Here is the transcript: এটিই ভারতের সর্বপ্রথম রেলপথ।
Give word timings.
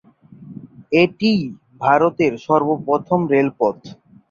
এটিই 0.93 1.41
ভারতের 1.81 2.33
সর্বপ্রথম 2.45 3.19
রেলপথ। 3.33 3.77